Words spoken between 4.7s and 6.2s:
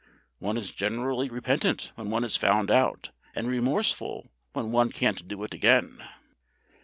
one can't do it again."